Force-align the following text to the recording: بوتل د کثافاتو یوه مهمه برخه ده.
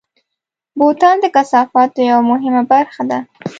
بوتل 0.77 1.15
د 1.21 1.25
کثافاتو 1.35 1.99
یوه 2.09 2.23
مهمه 2.31 2.63
برخه 2.71 3.03
ده. 3.09 3.19